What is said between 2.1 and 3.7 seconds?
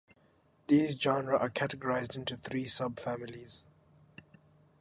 into three subfamilies.